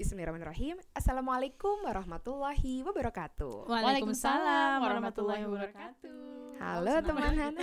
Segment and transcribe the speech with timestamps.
[0.00, 0.80] Bismillahirrahmanirrahim.
[0.96, 3.68] Assalamualaikum warahmatullahi wabarakatuh.
[3.68, 6.56] Waalaikumsalam warahmatullahi wabarakatuh.
[6.56, 7.60] Halo teman Hana.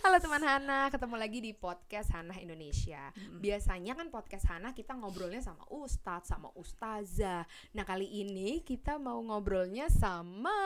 [0.00, 3.12] Halo teman Hana, ketemu lagi di podcast Hana Indonesia.
[3.36, 7.44] Biasanya kan podcast Hana kita ngobrolnya sama ustadz, sama ustazah.
[7.76, 10.56] Nah kali ini kita mau ngobrolnya sama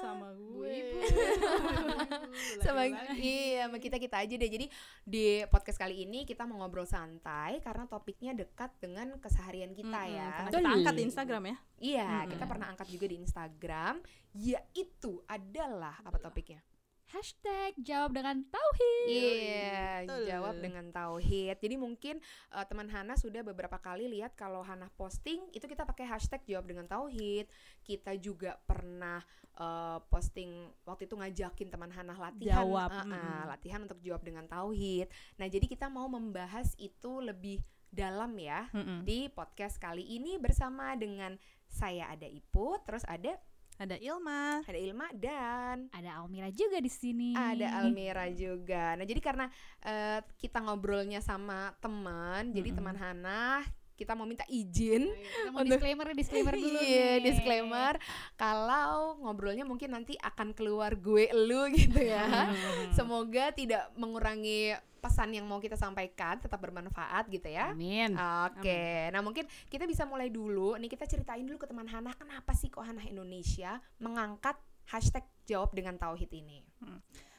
[0.00, 0.72] Sama gue.
[0.72, 0.98] Ibu.
[2.64, 2.88] sama
[3.20, 4.50] iya sama kita kita aja deh.
[4.50, 4.66] Jadi
[5.04, 10.16] di podcast kali ini kita mau ngobrol santai karena topiknya dekat dengan keseharian kita Mm-mm,
[10.16, 10.28] ya.
[10.48, 10.64] Betul.
[10.64, 11.56] kita angkat di Instagram ya.
[11.78, 12.30] Iya, Mm-mm.
[12.32, 13.94] kita pernah angkat juga di Instagram.
[14.32, 16.64] Yaitu adalah apa topiknya?
[17.08, 19.06] Hashtag jawab dengan tauhid.
[19.08, 20.24] Iya, Betul.
[20.28, 21.56] jawab dengan tauhid.
[21.56, 22.20] Jadi mungkin
[22.52, 26.68] eh, teman Hana sudah beberapa kali lihat kalau Hana posting itu kita pakai hashtag jawab
[26.68, 27.48] dengan tauhid.
[27.80, 29.24] Kita juga pernah
[29.56, 33.44] eh, posting waktu itu ngajakin teman Hana latihan, Jawab, eh, eh, mm-mm.
[33.56, 35.08] latihan untuk jawab dengan tauhid.
[35.40, 39.00] Nah, jadi kita mau membahas itu lebih dalam ya Mm-mm.
[39.08, 43.36] di podcast kali ini bersama dengan saya ada Ipu, terus ada
[43.78, 44.66] Ada Ilma.
[44.66, 47.38] ada Ilma dan Ada Almira juga di sini.
[47.38, 48.98] ada Almira juga.
[48.98, 49.46] Nah, jadi karena
[49.86, 52.78] eh, kita ngobrolnya sama teman, jadi Mm-mm.
[52.82, 53.62] teman Hana,
[53.98, 55.10] kita mau minta izin.
[55.10, 57.24] Kita mau Untuk- disclaimer disclaimer dulu Iya, nih.
[57.26, 57.94] disclaimer
[58.38, 62.46] kalau ngobrolnya mungkin nanti akan keluar gue elu gitu ya.
[62.96, 67.70] Semoga tidak mengurangi pesan yang mau kita sampaikan, tetap bermanfaat gitu ya.
[67.70, 68.14] Amin.
[68.46, 70.74] Oke, nah mungkin kita bisa mulai dulu.
[70.74, 75.70] Nih kita ceritain dulu ke teman Hana, kenapa sih kok Hana Indonesia mengangkat hashtag jawab
[75.70, 76.62] dengan tauhid ini?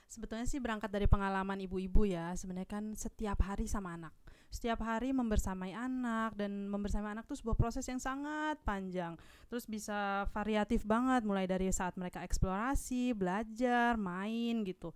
[0.07, 2.31] Sebetulnya sih berangkat dari pengalaman ibu-ibu ya.
[2.33, 4.15] Sebenarnya kan setiap hari sama anak.
[4.49, 9.13] Setiap hari membersamai anak dan membersamai anak tuh sebuah proses yang sangat panjang.
[9.45, 14.89] Terus bisa variatif banget mulai dari saat mereka eksplorasi, belajar, main gitu.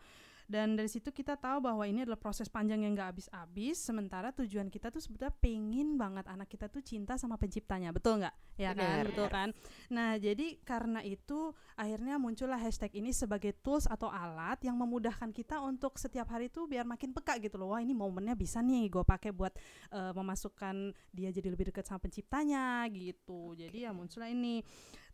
[0.48, 3.80] Dan dari situ kita tahu bahwa ini adalah proses panjang yang gak habis-habis.
[3.80, 8.36] Sementara tujuan kita tuh sebetulnya pengen banget anak kita tuh cinta sama penciptanya, betul nggak?
[8.54, 9.06] Ya kan, Benar.
[9.10, 9.50] betul kan?
[9.90, 15.58] Nah jadi karena itu akhirnya muncullah hashtag ini sebagai tools atau alat yang memudahkan kita
[15.64, 17.74] untuk setiap hari itu biar makin peka gitu loh.
[17.74, 19.58] Wah ini momennya bisa nih gue pakai buat
[19.90, 23.58] eh, memasukkan dia jadi lebih dekat sama penciptanya gitu.
[23.58, 24.62] Jadi ya muncullah ini.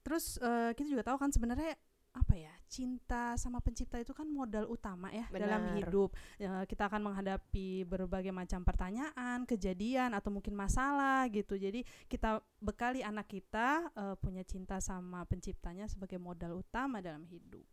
[0.04, 1.76] Terus eh, kita juga tahu kan sebenarnya
[2.10, 5.78] apa ya cinta sama pencipta itu kan modal utama ya dalam Benar.
[5.82, 6.10] hidup.
[6.38, 11.58] Ya, kita akan menghadapi berbagai macam pertanyaan kejadian atau mungkin masalah gitu.
[11.58, 17.66] Jadi kita bekali anak kita eh, punya cinta sama penciptanya sebagai modal utama dalam hidup.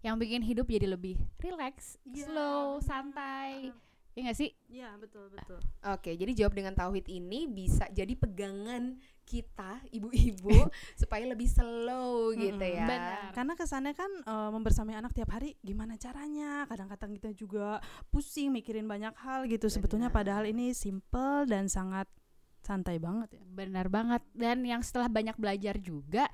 [0.00, 3.68] Yang bikin hidup jadi lebih relax, Iya, slow, santai.
[4.10, 4.50] Ya nggak sih?
[4.66, 10.50] Iya betul betul Oke, jadi jawab dengan tauhid ini bisa jadi pegangan kita ibu-ibu
[11.00, 12.76] supaya lebih slow gitu Mm-mm.
[12.82, 12.86] ya.
[12.90, 13.30] Benar.
[13.30, 17.78] karena kesannya kan eh, membersamai anak tiap hari gimana caranya kadang-kadang kita juga
[18.10, 20.18] pusing mikirin banyak hal gitu sebetulnya Benar.
[20.42, 22.10] padahal ini simple dan sangat
[22.60, 24.22] santai banget ya Benar banget.
[24.34, 26.26] Dan yang setelah banyak belajar juga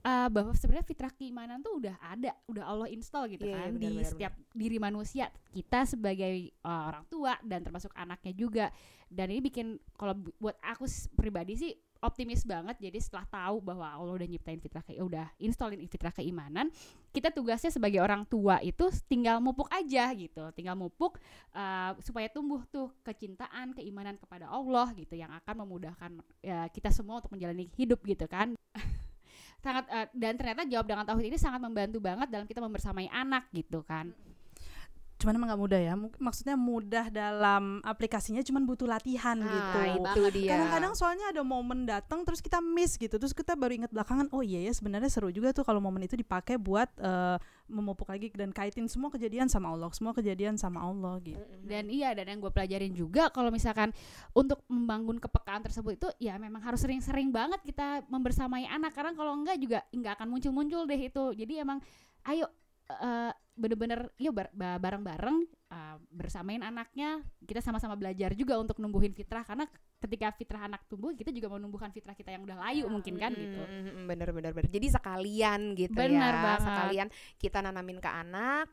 [0.00, 3.70] eh, bahwa sebenarnya fitrah keimanan tuh udah ada, udah Allah install gitu Iya, iya, kan
[3.76, 5.26] benar, di benar, setiap diri manusia.
[5.52, 8.66] Kita sebagai eh, orang tua dan termasuk anaknya juga.
[9.10, 10.86] Dan ini bikin kalau bu- buat aku
[11.18, 12.80] pribadi sih optimis banget.
[12.80, 16.72] Jadi setelah tahu bahwa Allah udah nyiptain fitrah ke udah installin fitrah keimanan,
[17.12, 20.48] kita tugasnya sebagai orang tua itu tinggal mupuk aja gitu.
[20.56, 21.20] Tinggal mupuk
[21.52, 26.10] eh, supaya tumbuh tuh kecintaan, keimanan kepada Allah gitu yang akan memudahkan
[26.40, 28.56] ya, kita semua untuk menjalani hidup gitu kan.
[29.60, 33.48] sangat eh, dan ternyata jawab dengan tauhid ini sangat membantu banget dalam kita membersamai anak
[33.52, 34.12] gitu kan.
[35.20, 35.94] Cuman emang nggak mudah ya.
[36.16, 39.80] Maksudnya mudah dalam aplikasinya cuman butuh latihan Nah, gitu.
[40.00, 40.56] itu dia.
[40.56, 43.20] kadang-kadang soalnya ada momen datang terus kita miss gitu.
[43.20, 46.16] Terus kita baru ingat belakangan oh iya ya sebenarnya seru juga tuh kalau momen itu
[46.16, 47.36] dipakai buat eh,
[47.70, 51.38] memupuk lagi dan kaitin semua kejadian sama Allah semua kejadian sama Allah gitu.
[51.62, 53.94] Dan iya dan yang gue pelajarin juga kalau misalkan
[54.32, 58.90] untuk membangun kepekaan tersebut itu ya memang harus sering-sering banget kita membersamai anak.
[58.96, 61.24] Karena kalau enggak juga nggak akan muncul-muncul deh itu.
[61.36, 61.78] Jadi emang
[62.26, 62.46] ayo
[62.98, 65.36] eh, bener-bener yuk ba- bareng-bareng
[65.68, 69.68] eh, bersamain anaknya kita sama-sama belajar juga untuk numbuhin fitrah karena
[70.00, 73.60] ketika fitrah anak tumbuh kita juga menumbuhkan fitrah kita yang udah layu mungkin kan gitu.
[74.08, 74.72] Bener bener bener.
[74.72, 76.40] Jadi sekalian gitu Bener ya.
[76.40, 76.64] banget.
[76.64, 78.66] Sekalian kita nanamin ke anak,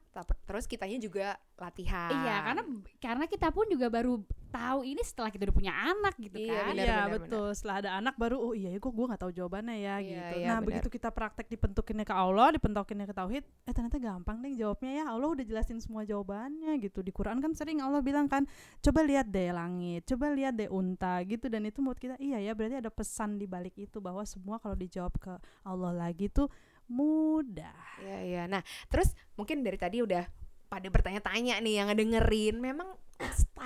[0.47, 2.15] terus kitanya juga latihan.
[2.15, 2.63] Iya, karena
[3.03, 4.23] karena kita pun juga baru
[4.57, 6.65] tahu ini setelah kita udah punya anak gitu Iya, kan.
[6.73, 7.47] benar, Iya benar, betul.
[7.53, 10.35] Setelah ada anak baru oh iya ya kok gue nggak tahu jawabannya ya Iya, gitu.
[10.41, 10.67] iya, nah benar.
[10.67, 15.05] begitu kita praktek dipentukinnya ke Allah, dipentokinnya ke tauhid, eh ternyata gampang nih jawabnya ya.
[15.07, 16.99] Allah udah jelasin semua jawabannya gitu.
[16.99, 18.49] Di Quran kan sering Allah bilang kan,
[18.81, 21.45] coba lihat deh langit, coba lihat deh unta gitu.
[21.47, 24.73] Dan itu menurut kita iya ya berarti ada pesan di balik itu bahwa semua kalau
[24.73, 26.49] dijawab ke Allah lagi tuh
[26.87, 27.75] mudah.
[28.01, 28.43] Iya iya.
[28.47, 30.23] Nah, terus mungkin dari tadi udah
[30.67, 32.87] pada bertanya-tanya nih yang ngedengerin, memang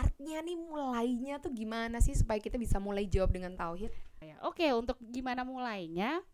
[0.01, 3.93] startnya nih mulainya tuh gimana sih supaya kita bisa mulai jawab dengan tauhid?
[4.17, 6.25] Ya, oke untuk gimana mulainya?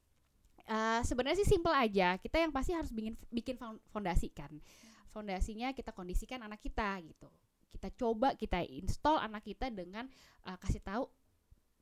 [0.68, 2.20] eh, sebenarnya sih simple aja.
[2.20, 3.56] Kita yang pasti harus bikin bikin
[3.88, 4.52] fondasi kan.
[5.16, 7.32] Fondasinya kita kondisikan anak kita gitu.
[7.72, 10.08] Kita coba kita install anak kita dengan
[10.44, 11.08] eh, kasih tahu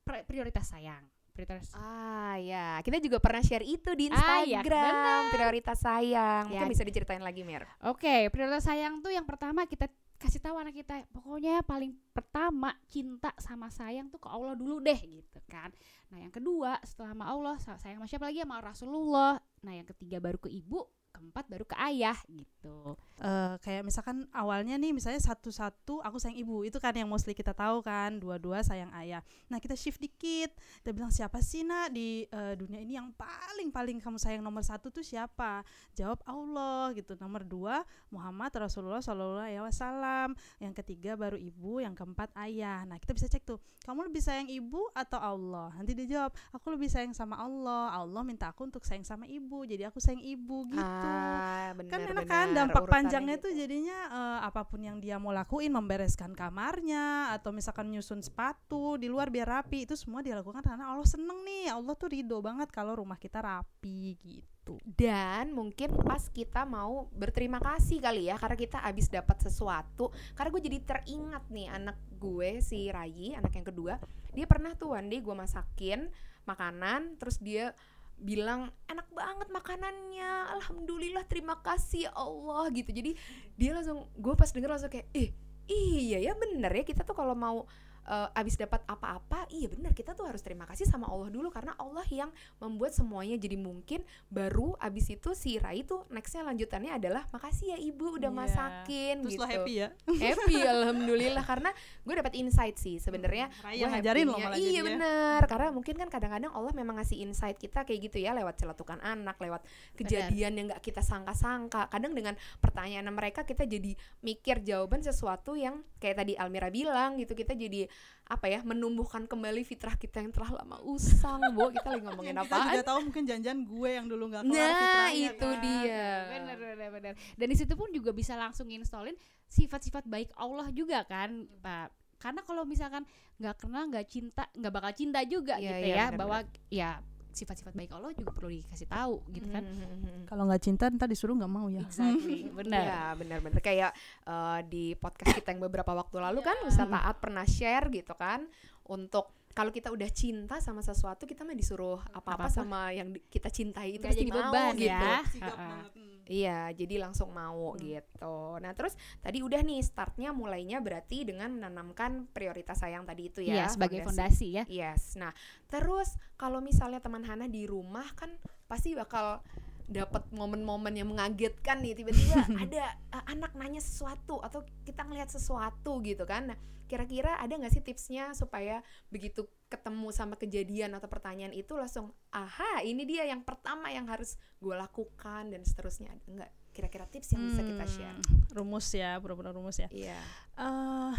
[0.06, 1.02] pri- prioritas sayang.
[1.34, 6.48] Prioritas Ah ya, kita juga pernah share itu di Ah, iya, Instagram prioritas sayang.
[6.48, 6.64] Ya.
[6.64, 7.68] Mungkin bisa diceritain lagi Mir.
[7.84, 9.92] Oke, prioritas sayang tuh yang pertama kita
[10.26, 14.98] kasih tahu anak kita, pokoknya paling pertama cinta sama sayang tuh ke Allah dulu deh
[14.98, 15.70] gitu kan.
[16.10, 19.38] Nah, yang kedua setelah sama Allah sa- sayang sama siapa lagi sama Rasulullah.
[19.62, 20.82] Nah, yang ketiga baru ke ibu,
[21.16, 23.00] keempat baru ke ayah gitu.
[23.16, 27.56] Eh, kayak misalkan awalnya nih misalnya satu-satu aku sayang ibu itu kan yang mostly kita
[27.56, 29.24] tahu kan dua-dua sayang ayah.
[29.48, 30.52] Nah kita shift dikit
[30.84, 34.44] kita bilang siapa sih nak di eh, dunia ini yang paling paling kamu sayang?
[34.44, 35.64] Nomor satu tuh siapa?
[35.96, 37.16] Jawab Allah gitu.
[37.16, 40.36] Nomor dua Muhammad Rasulullah Shallallahu Alaihi Wasallam.
[40.60, 42.84] Yang ketiga baru ibu yang keempat ayah.
[42.84, 45.72] Nah kita bisa cek tuh kamu lebih sayang ibu atau Allah?
[45.80, 47.96] Nanti dia jawab aku lebih sayang sama Allah.
[47.96, 52.02] Allah minta aku untuk sayang sama ibu jadi aku sayang ibu gitu Ah, benar kan
[52.10, 53.62] enak kan dampak panjangnya tuh gitu.
[53.62, 59.06] jadinya eh, apa pun yang dia mau lakuin membereskan kamarnya atau misalkan nyusun sepatu di
[59.06, 61.70] luar biar rapi itu semua dia lakukan karena Allah seneng nih.
[61.70, 64.82] Allah tuh ridho banget kalau rumah kita rapi gitu.
[64.82, 70.10] Dan mungkin pas kita mau berterima kasih kali ya karena kita abis dapat sesuatu.
[70.34, 73.94] Karena gue jadi teringat nih anak gue si Rayi anak yang kedua
[74.34, 76.10] dia pernah tuh one day gue masakin
[76.46, 77.74] makanan terus dia
[78.16, 82.92] bilang enak banget makanannya alhamdulillah terima kasih ya Allah gitu.
[82.92, 83.12] Jadi
[83.60, 85.30] dia langsung gue pas denger langsung kayak eh
[85.66, 87.66] iya ya bener ya kita tuh kalau mau
[88.06, 91.74] eh, abis dapat apa-apa iya bener kita tuh harus terima kasih sama Allah dulu karena
[91.76, 94.02] Allah yang membuat semuanya jadi mungkin.
[94.28, 98.38] Baru abis itu si Rai tuh nextnya lanjutannya adalah makasih ya ibu udah Iya.
[98.38, 99.42] masakin terus gitu.
[99.42, 99.88] lo happy ya.
[100.06, 101.70] Happy alhamdulillah karena
[102.02, 103.50] gue dapat insight sih sebenarnya.
[103.60, 105.42] Raya gue ngajarin lo happy-nya- malah iya bener.
[105.46, 109.38] Karena mungkin kan kadang-kadang Allah memang ngasih insight kita kayak gitu ya lewat celatukan anak
[109.38, 111.88] lewat kejadian yang nggak kita sangka-sangka.
[111.88, 117.34] Kadang dengan pertanyaan mereka kita jadi mikir jawaban sesuatu yang kayak tadi Almira bilang gitu
[117.34, 117.88] kita jadi
[118.26, 122.42] apa ya menumbuhkan kembali fitrah kita yang telah lama usang bu kita lagi ngomongin yang
[122.44, 125.62] kita juga tahu mungkin janjian gue yang dulu nggak kelar Nah, fitrahnya itu kan.
[125.62, 126.06] dia.
[126.26, 127.14] Bener bener bener.
[127.38, 129.14] Dan di situ pun juga bisa langsung installin
[129.46, 131.94] sifat-sifat baik Allah juga kan, Pak.
[132.18, 133.06] Karena kalau misalkan
[133.38, 136.18] nggak kenal, nggak cinta, nggak bakal cinta juga Iya, gitu iya, ya, bener-bener.
[136.18, 136.38] bahwa
[136.74, 136.92] ya
[137.36, 139.62] sifat-sifat baik Allah juga perlu dikasih tahu gitu kan.
[139.62, 140.24] Hmm.
[140.26, 142.82] kalau nggak cinta ntar disuruh nggak mau ya Exactly, benar.
[142.82, 143.92] Ya benar-benar kayak
[144.24, 146.72] eh, di podcast kita yang beberapa waktu lalu kan Iya.
[146.72, 148.48] Ustaz Taat pernah share gitu kan
[148.86, 153.48] untuk kalau kita udah cinta sama sesuatu kita mah disuruh apa-apa sama yang di- kita
[153.48, 154.92] cintai itu pasti jadi mau beban gitu.
[154.92, 155.24] ya.
[155.32, 155.64] Sigap Ha-ha.
[155.72, 155.92] banget.
[155.96, 156.14] Hmm.
[156.26, 158.38] Iya, jadi langsung mau gitu.
[158.58, 163.64] Nah, terus tadi udah nih startnya mulainya berarti dengan menanamkan prioritas sayang tadi itu ya.
[163.64, 164.10] Iya, sebagai fondasi.
[164.10, 164.64] fondasi ya.
[164.68, 165.16] Yes.
[165.16, 165.32] Nah,
[165.70, 168.34] terus kalau misalnya teman Hana di rumah kan
[168.66, 169.40] pasti bakal
[169.86, 176.02] dapat momen-momen yang mengagetkan nih tiba-tiba ada uh, anak nanya sesuatu atau kita ngelihat sesuatu
[176.02, 176.50] gitu kan.
[176.54, 182.14] Nah, kira-kira ada nggak sih tipsnya supaya begitu ketemu sama kejadian atau pertanyaan itu langsung
[182.30, 187.34] aha ini dia yang pertama yang harus gue lakukan dan seterusnya ada nggak kira-kira tips
[187.34, 188.20] yang bisa kita share?
[188.22, 190.20] Hmm, rumus ya pura-pura rumus ya Iya.
[190.62, 191.14] eh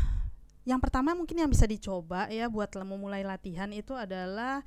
[0.66, 4.62] yang pertama mungkin yang bisa dicoba ya buat memulai latihan itu adalah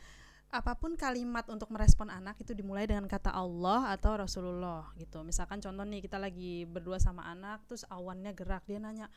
[0.49, 5.21] apa pun kalimat untuk merespon anak itu dimulai dengan kata Allah atau Rasulullah gitu.
[5.21, 9.13] Misalkan contoh nih kita lagi berdua sama anak terus awannya gerak dia nanya "Ah,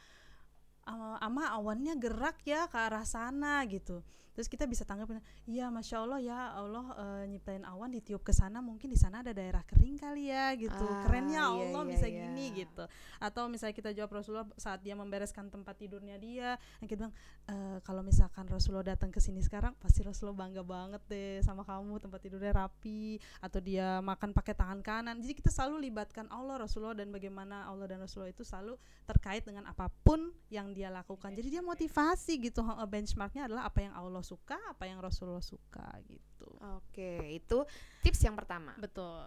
[1.23, 4.03] ama awannya gerak ya ke arah sana gitu.
[4.33, 8.65] Terus kita bisa tanggapin iya masya allah ya allah eh, nyiptain awan ditiup ke sana
[8.65, 10.73] mungkin di sana ada daerah kering kali ya gitu.
[10.89, 12.25] Ah, kerennya iya, allah iya, bisa iya.
[12.25, 12.85] gini gitu.
[13.21, 17.79] Atau misalnya kita jawab Rasulullah saat dia membereskan tempat tidurnya dia yang kita bilang "Eh,
[17.85, 22.21] kalau misalkan Rasulullah datang ke sini sekarang pasti Rasulullah bangga banget deh sama kamu tempat
[22.25, 25.21] tidurnya rapi atau dia makan pakai tangan kanan.
[25.21, 29.69] Jadi kita selalu libatkan Allah Rasulullah dan bagaimana Allah dan Rasulullah itu selalu terkait dengan
[29.69, 34.25] apa pun yang dia lakukan jadi dia motivasi gitu Eh, benchmarknya adalah apa yang Allah
[34.25, 36.33] suka apa yang Rasulullah suka gitu
[36.79, 37.59] Oke, itu
[38.03, 38.75] tips yang pertama.
[38.79, 39.27] Betul.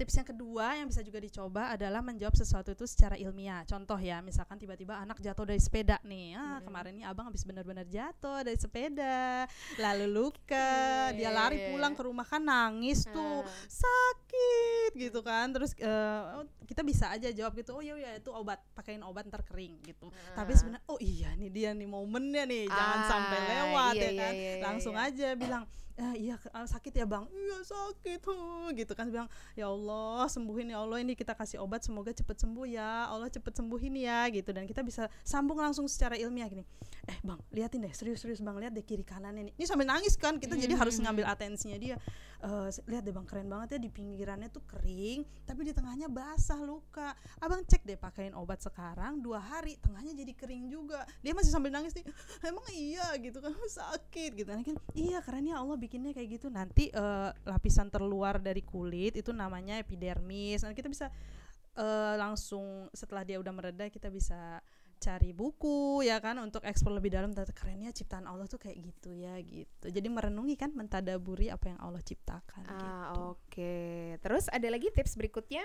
[0.00, 3.68] Tips yang kedua yang bisa juga dicoba adalah menjawab sesuatu itu secara ilmiah.
[3.68, 6.40] Contoh ya, misalkan tiba-tiba anak jatuh dari sepeda nih.
[6.40, 6.64] Ah, Mm-mm.
[6.64, 9.44] kemarin nih abang habis benar-benar jatuh dari sepeda,
[9.76, 10.72] lalu luka,
[11.12, 13.44] dia lari pulang ke rumah kan nangis tuh.
[13.44, 13.52] Ah.
[13.68, 15.52] Sakit gitu kan.
[15.52, 16.20] Terus eh,
[16.64, 20.08] kita bisa aja jawab gitu, "Oh iya iya itu obat, pakaiin obat ntar kering." gitu.
[20.32, 20.56] Tapi Ah.
[20.56, 24.16] sebenarnya oh iya nih dia nih momennya nih, jangan Ah, sampai lewat iya, ya iya,
[24.16, 24.32] kan.
[24.32, 25.12] iya, iya, Langsung iya.
[25.12, 25.68] aja bilang
[26.00, 27.28] eh, iya ah, sakit ya bang?
[27.28, 28.20] Iya sakit.
[28.24, 32.40] Huh, gitu kan bilang ya Allah sembuhin ya Allah ini kita kasih obat semoga cepet
[32.40, 33.12] sembuh ya.
[33.12, 34.50] Allah cepet sembuhin ya gitu.
[34.56, 36.64] Dan kita bisa sambung langsung secara ilmiah gini.
[37.04, 39.54] Eh bang liatin deh serius-serius bang lihat deh kiri kanannya nih.
[39.60, 41.96] Ini sambil nangis kan kita jadi harus ngambil atensinya dia.
[42.40, 46.56] S- lihat deh bang keren banget ya di pinggirannya tuh kering tapi di tengahnya basah
[46.64, 47.12] luka.
[47.44, 51.04] Abang cek deh pakaiin obat sekarang dua hari tengahnya jadi kering juga.
[51.20, 52.08] Dia masih sambil nangis nih
[52.48, 53.12] emang iya?
[53.20, 54.48] Gitu kan sakit gitu.
[54.48, 59.34] Nanti, iya keren ya Allah bikinnya kayak gitu nanti eh, lapisan terluar dari kulit itu
[59.34, 61.10] namanya epidermis nanti kita bisa
[61.74, 64.62] eh, langsung setelah dia udah mereda kita bisa
[65.00, 69.16] cari buku ya kan untuk eksplor lebih dalam ternyata kerennya ciptaan Allah tuh kayak gitu
[69.16, 72.76] ya gitu jadi merenungi kan mentadaburi apa yang Allah ciptakan Ah,
[73.10, 73.20] gitu.
[73.34, 73.74] oke.
[74.20, 75.64] Terus ada lagi tips berikutnya?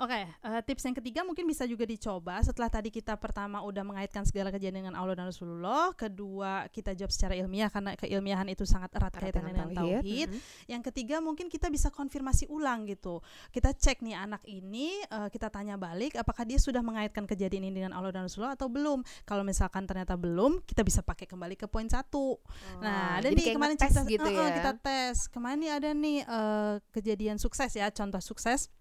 [0.00, 4.24] Oke, eh, tips yang ketiga mungkin bisa juga dicoba setelah tadi kita pertama udah mengaitkan
[4.24, 8.96] segala kejadian dengan Allah dan Rasulullah, kedua kita jawab secara ilmiah karena keilmiahan itu sangat
[8.96, 10.28] erat kaitannya dengan tauhid.
[10.32, 10.40] Mhm.
[10.72, 13.20] Yang ketiga mungkin kita bisa konfirmasi ulang gitu.
[13.52, 17.84] Kita cek nih anak ini, eh, kita tanya balik apakah dia sudah mengaitkan kejadian ini
[17.84, 19.04] dengan Allah dan Rasulullah atau belum.
[19.28, 22.40] Kalau misalkan ternyata belum, kita bisa pakai kembali ke poin satu.
[22.80, 24.54] Nah, Oh, ada jadi nih kemarin cerita gitu uh-uh, ya.
[24.60, 25.16] kita tes.
[25.28, 28.72] Kemarin nih ada nih eh, kejadian sukses ya, contoh sukses.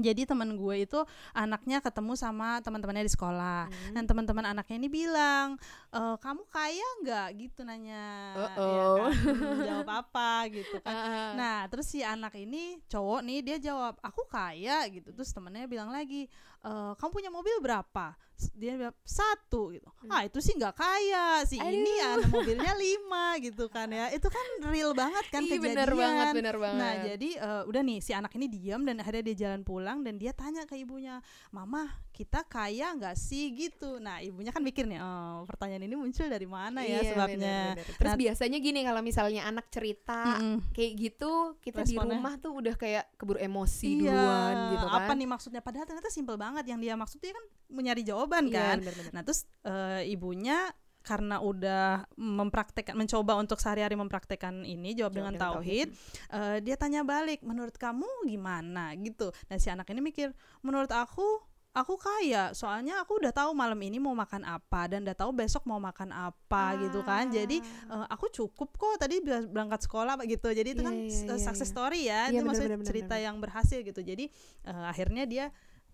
[0.00, 3.68] Jadi teman gue itu anaknya ketemu sama teman-temannya di sekolah.
[3.68, 3.92] Hmm.
[3.94, 8.06] Dan teman-teman anaknya ini bilang, e, kamu kaya nggak gitu nanya.
[8.34, 8.96] Ya Uh-oh.
[9.06, 9.12] kan?
[9.50, 10.92] Hmm, jawab apa gitu kan.
[10.94, 15.12] Ah, Nah, terus si anak ini cowok nih dia jawab, "Aku kaya." gitu.
[15.12, 16.26] Terus temennya bilang lagi,
[16.60, 18.16] "E, kamu punya mobil berapa?"
[18.52, 19.88] Dia bilang, "Satu." gitu.
[20.00, 20.10] Hmm.
[20.10, 21.42] Ah, itu sih nggak kaya.
[21.42, 22.28] Si ini ya Aduh.
[22.30, 24.08] mobilnya lima gitu kan ya.
[24.08, 25.64] Itu kan real banget kan Ih, kejadian.
[25.76, 26.78] bener banget, bener banget.
[26.78, 30.16] Nah, jadi eh, udah nih si anak ini diam dan akhirnya dia jalan pulang dan
[30.16, 33.98] dia tanya ke ibunya, "Mama, kita kaya nggak sih?" gitu.
[33.98, 37.76] Nah, ibunya kan mikir nih, "Oh, pertanyaan ini muncul dari mana ya Iya, sebabnya?" bener,
[37.76, 37.86] bener.
[37.92, 40.56] Terus Nah, biasanya gini kalau misalnya anak cerita Mm-mm.
[40.70, 42.16] kayak gitu, kita di Responnya?
[42.16, 45.00] rumah tuh udah kayak keburu emosi Iya, duluan gitu kan.
[45.00, 45.60] apa nih maksudnya?
[45.60, 46.64] Padahal ternyata simpel banget.
[46.64, 48.76] Yang dia maksud dia kan mencari jawaban Iya, kan.
[48.78, 49.10] bener-bener.
[49.10, 50.70] Nah, terus eh, ibunya
[51.00, 55.88] karena udah mempraktekkan mencoba untuk sehari-hari mempraktekkan ini jawab, dengan, tauhid,
[56.30, 59.32] eh, dia tanya balik, menurut kamu gimana gitu.
[59.48, 61.24] Nah, si anak ini mikir, menurut aku
[61.70, 65.62] aku kaya, soalnya aku udah tahu malam ini mau makan apa dan udah tahu besok
[65.64, 67.30] mau makan apa gitu kan.
[67.30, 68.02] Jadi Ah.
[68.02, 70.50] eh, aku cukup kok tadi berangkat sekolah gitu.
[70.50, 71.72] Jadi itu Iya, kan iya, s- iya, success iya.
[71.72, 72.20] story ya.
[72.26, 73.24] Iya, itu maksudnya bener-bener, cerita bener-bener.
[73.24, 74.00] yang berhasil gitu.
[74.02, 74.24] Jadi
[74.66, 75.44] eh, akhirnya dia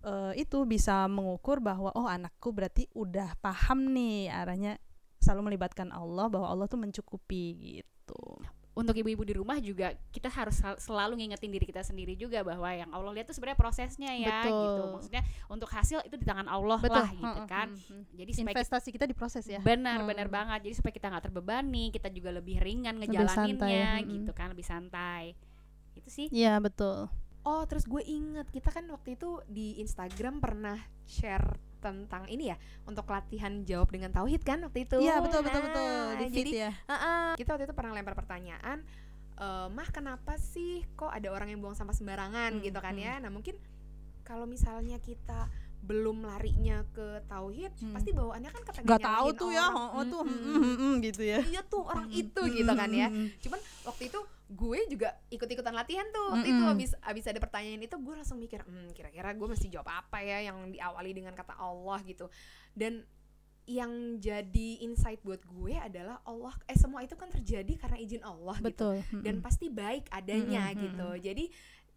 [0.07, 4.79] eh, itu bisa mengukur bahwa oh anakku berarti udah paham nih arahnya
[5.19, 7.45] selalu melibatkan Allah bahwa Allah tuh mencukupi
[7.83, 8.23] gitu.
[8.77, 12.69] untuk ibu-ibu di rumah juga kita harus sel- selalu ngingetin diri kita sendiri juga bahwa
[12.69, 14.53] yang Allah lihat tuh sebenarnya prosesnya ya Betul.
[14.61, 17.73] gitu maksudnya untuk hasil itu di tangan Allah lah gitu kan
[18.13, 19.65] jadi supaya Investasi kita diproses ya.
[19.65, 20.13] benar Hmm.
[20.13, 24.13] benar banget jadi supaya kita nggak terbebani kita juga lebih ringan Lebih santai, ngejalaninnya mm-mm.
[24.13, 25.23] gitu kan lebih santai
[25.97, 27.09] itu sih Iya betul.
[27.47, 30.75] Oh, terus gue inget kita kan waktu itu di Instagram pernah
[31.07, 34.99] share tentang ini ya untuk latihan jawab dengan tauhid kan waktu itu.
[34.99, 36.07] Iya betul betul Nah, betul.
[36.19, 36.71] Di feed jadi ya.
[36.91, 37.27] Heeh.
[37.39, 38.83] kita waktu itu pernah lempar pertanyaan,
[39.39, 43.05] "Eh, mah kenapa sih kok ada orang yang buang sampah sembarangan Hmm, gitu kan hmm.
[43.07, 43.15] ya?
[43.23, 43.55] Nah mungkin
[44.27, 45.47] kalau misalnya kita
[45.87, 47.95] belum larinya ke tauhid, Hmm.
[47.95, 49.95] pasti bawaannya kan kepengen Gak tahu tuh ya, orang.
[49.95, 51.39] oh tuh Mm, mm, mm, mm, mm, gitu ya.
[51.41, 53.09] Iya tuh orang Mm, itu mm, gitu kan ya.
[53.39, 56.27] Cuman waktu itu gue juga ikut-ikutan latihan tuh.
[56.33, 56.75] Waktu itu Mm-mm.
[56.75, 60.39] abis abis ada pertanyaan itu gue langsung mikir, hmm, kira-kira gue mesti jawab apa ya
[60.45, 62.27] yang diawali dengan kata Allah gitu.
[62.73, 63.07] Dan
[63.65, 68.55] yang jadi insight buat gue adalah Allah eh semua itu kan terjadi karena izin Allah
[68.57, 68.95] gitu.
[68.95, 68.97] Betul.
[69.21, 71.09] Dan pasti baik adanya Mm-mm, gitu.
[71.21, 71.45] Jadi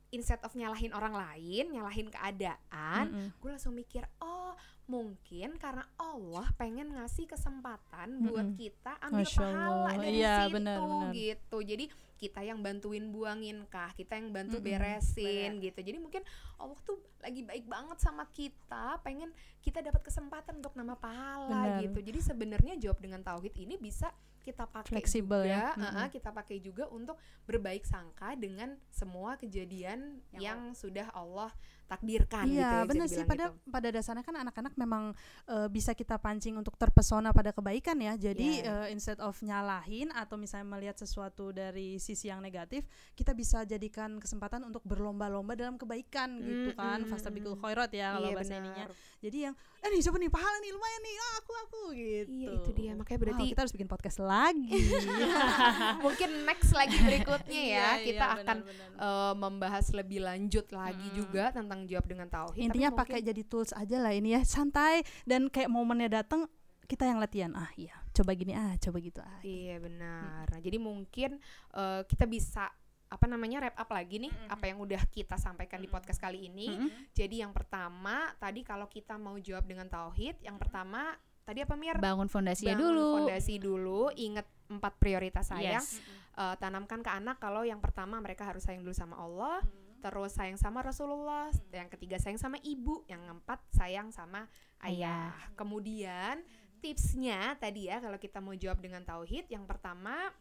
[0.10, 3.28] instead of nyalahin orang lain, nyalahin keadaan, Mm-mm.
[3.36, 4.54] gue langsung mikir oh
[4.86, 8.58] mungkin karena Allah pengen ngasih kesempatan buat Mm-mm.
[8.58, 9.94] kita ambil Masya pahala Allah.
[9.96, 11.10] dari Iya, situ benar, benar.
[11.14, 11.86] gitu jadi
[12.18, 16.26] kita yang bantuin buangin kah kita yang bantu Mm-mm, beresin gitu jadi mungkin
[16.58, 19.30] Allah tuh lagi baik banget sama kita pengen
[19.62, 21.48] kita dapat kesempatan untuk nama pahala
[21.78, 21.86] Benar.
[21.86, 24.10] gitu jadi sebenarnya jawab dengan tauhid ini bisa
[24.42, 25.66] kita pakai Fleksibel juga, ya.
[25.76, 26.08] uh-uh, Mm-mm.
[26.10, 31.52] kita pakai juga untuk berbaik sangka dengan semua kejadian Yang yang, sudah Allah
[31.90, 33.26] takdirkan gitu Iya ya, bisa benar sih.
[33.26, 33.68] pada gitu.
[33.68, 35.04] pada dasarnya kan anak-anak memang
[35.46, 38.14] eh, bisa kita pancing untuk terpesona pada kebaikan ya.
[38.14, 38.86] Jadi Iya.
[38.86, 43.90] eh, instead of nyalahin atau misalnya melihat sesuatu dari sisi yang negatif kita bisa jadikan
[44.16, 47.62] kesempatan untuk berlomba-lomba dalam kebaikan gitu Mm, kan mm, fastabiqul mm.
[47.62, 48.86] khairat ya kalau Iya, bahasa ininya.
[49.20, 50.30] Jadi yang eh nih siapa nih?
[50.30, 51.16] Pahala nih lumayan nih.
[51.18, 52.30] Ah, aku aku gitu.
[52.32, 52.92] Iya itu dia.
[52.94, 54.70] Makanya Wow, berarti kita harus bikin podcast lagi.
[56.06, 57.90] Mungkin next lagi berikutnya ya.
[57.96, 59.00] Iya, kita iya, akan benar-benar.
[59.00, 61.18] eh, membahas lebih lanjut lagi Mm-mm.
[61.18, 62.60] juga tentang jawab dengan tauhid.
[62.60, 66.50] intinya tapi pakai mungkin- jadi tools aja lah ini ya santai dan kayak momennya datang
[66.84, 70.50] kita yang latihan ah iya coba gini ah coba gitu ah Iya benar.
[70.50, 71.38] Nah, jadi mungkin
[71.72, 72.66] eh, kita bisa
[73.10, 76.70] apa namanya wrap up lagi nih apa yang udah kita sampaikan di podcast kali ini.
[76.70, 76.90] Mm-mm.
[77.14, 81.98] Jadi yang pertama tadi kalau kita mau jawab dengan tauhid, yang pertama tadi apa Mir?
[81.98, 85.82] bangun fondasinya Bangun dulu Fondasi dulu, ingat empat prioritas sayang.
[85.82, 85.98] Yes.
[86.38, 89.62] Eh, tanamkan ke anak kalau yang pertama mereka harus sayang dulu sama Allah,
[90.00, 94.48] terus sayang sama Rasulullah, yang ketiga sayang sama ibu, yang keempat sayang sama
[94.84, 95.36] ayah.
[95.60, 96.42] Kemudian
[96.80, 100.32] tipsnya tadi ya kalau kita mau jawab dengan tauhid, yang pertama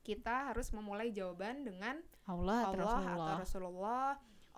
[0.00, 4.08] kita harus memulai jawaban dengan Allah, atau Allah Rasulullah atau Rasulullah.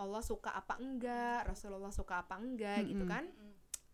[0.01, 3.13] Allah suka apa enggak, Rasulullah suka apa enggak gitu Mm-mm.
[3.13, 3.27] kan.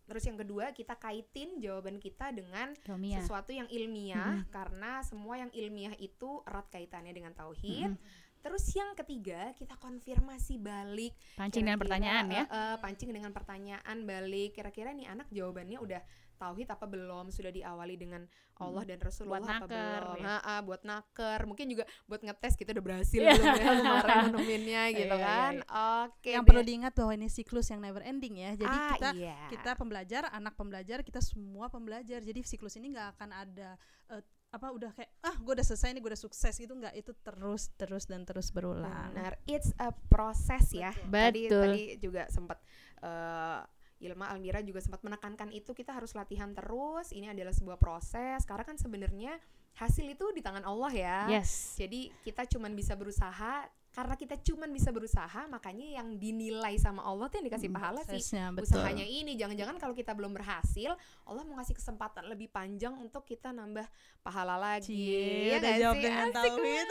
[0.07, 3.19] Terus yang kedua kita kaitin jawaban kita dengan Ilmiah.
[3.19, 4.53] sesuatu yang ilmiah Mm-mm.
[4.55, 7.91] karena semua yang ilmiah itu erat kaitannya dengan tauhid.
[7.91, 8.25] Mm-mm.
[8.39, 13.97] Terus yang ketiga kita konfirmasi balik pancing dengan Kira-kira, pertanyaan ya eh, pancing dengan pertanyaan
[14.01, 16.01] balik kira-kira nih anak jawabannya udah
[16.37, 18.21] tauhid apa belum sudah diawali dengan
[18.55, 20.37] Allah dan Rasulullah Buat apa naker, belum ya.
[20.37, 23.33] Ha, buat naker mungkin juga buat ngetes kita udah berhasil Iya.
[23.33, 25.65] belum ya kemarin nemuinnya gitu Iya, iya, kan iya.
[26.05, 26.47] oke yang deh.
[26.47, 29.37] perlu diingat bahwa ini siklus yang never ending ya jadi Ah, kita iya.
[29.49, 33.69] kita pembelajar anak pembelajar kita semua pembelajar jadi siklus ini nggak akan ada
[34.07, 34.21] eh,
[34.57, 37.69] apa udah kayak ah gue udah selesai nih gue udah sukses gitu nggak itu terus
[37.77, 40.91] terus dan terus berulang Benar, it's a process ya.
[40.93, 41.63] Tadi Betul.
[41.63, 42.57] tadi juga sempat
[43.05, 43.61] eh,
[43.97, 47.09] Ilma Almira juga sempat menekankan itu kita harus latihan terus.
[47.09, 48.45] Ini adalah sebuah proses.
[48.45, 49.41] Karena kan sebenarnya
[49.77, 51.17] hasil itu di tangan Allah ya.
[51.33, 53.65] yes Jadi kita cuman bisa berusaha
[53.97, 58.21] karena kita cuman bisa berusaha makanya yang dinilai sama Allah tuh yang dikasih pahala sih.
[58.53, 58.77] betul.
[58.77, 60.93] Usahanya ini jangan-jangan kalau kita belum berhasil
[61.25, 63.89] Allah mau ngasih kesempatan lebih panjang untuk kita nambah
[64.21, 64.93] pahala lagi.
[64.93, 66.05] Cie, ya udah nggak jawab sih?
[66.05, 66.87] dengan tauhid.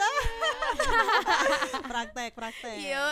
[1.95, 2.75] praktek praktek.
[2.75, 3.07] Yo,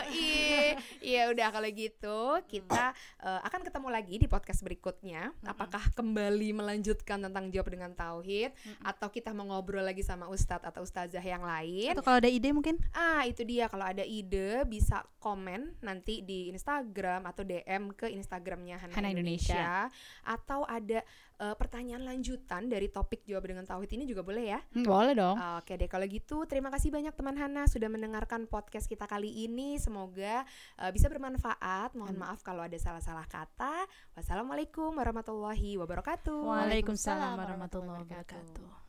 [0.98, 2.18] iya udah kalau gitu
[2.50, 5.30] kita eh, akan ketemu lagi di podcast berikutnya.
[5.46, 8.50] Apakah kembali melanjutkan tentang jawab dengan tauhid?
[8.82, 11.94] Atau kita mau ngobrol lagi sama ustadz atau ustazah yang lain?
[11.94, 12.74] atau kalau ada ide mungkin?
[12.90, 13.70] Ah, itu dia.
[13.70, 19.88] Kalau ada ide bisa komen nanti di Instagram atau DM ke Instagramnya Hana, Hana Indonesia.
[20.24, 21.00] atau ada
[21.40, 24.60] eh, pertanyaan lanjutan dari topik jawab dengan tauhid ini juga boleh ya.
[24.72, 25.36] Hmm, boleh dong.
[25.60, 29.80] Oke deh kalau gitu terima kasih banyak teman Hana sudah mendengarkan podcast kita kali ini.
[29.80, 30.44] Semoga
[30.80, 31.96] eh, bisa bermanfaat.
[31.96, 33.88] Mohon maaf kalau ada salah-salah kata.
[34.16, 36.40] Wassalamualaikum warahmatullahi wabarakatuh.
[36.44, 38.83] Waalaikumsalam warahmatullahi wabarakatuh